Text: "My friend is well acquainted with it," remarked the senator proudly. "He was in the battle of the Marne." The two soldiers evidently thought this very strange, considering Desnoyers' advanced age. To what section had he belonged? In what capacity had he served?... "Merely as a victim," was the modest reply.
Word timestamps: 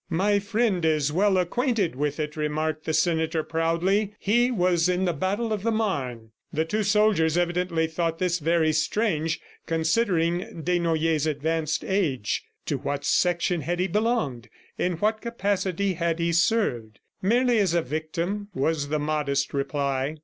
"My 0.09 0.39
friend 0.39 0.83
is 0.83 1.11
well 1.13 1.37
acquainted 1.37 1.95
with 1.95 2.19
it," 2.19 2.35
remarked 2.35 2.85
the 2.85 2.91
senator 2.93 3.43
proudly. 3.43 4.15
"He 4.17 4.49
was 4.49 4.89
in 4.89 5.05
the 5.05 5.13
battle 5.13 5.53
of 5.53 5.61
the 5.61 5.69
Marne." 5.71 6.31
The 6.51 6.65
two 6.65 6.81
soldiers 6.81 7.37
evidently 7.37 7.85
thought 7.85 8.17
this 8.17 8.39
very 8.39 8.71
strange, 8.73 9.39
considering 9.67 10.63
Desnoyers' 10.63 11.27
advanced 11.27 11.83
age. 11.85 12.41
To 12.65 12.79
what 12.79 13.05
section 13.05 13.61
had 13.61 13.79
he 13.79 13.85
belonged? 13.85 14.49
In 14.75 14.93
what 14.93 15.21
capacity 15.21 15.93
had 15.93 16.17
he 16.17 16.31
served?... 16.33 16.97
"Merely 17.21 17.59
as 17.59 17.75
a 17.75 17.83
victim," 17.83 18.47
was 18.55 18.87
the 18.89 18.97
modest 18.97 19.53
reply. 19.53 20.15